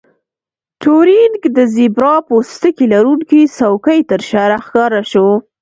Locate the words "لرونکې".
2.93-3.41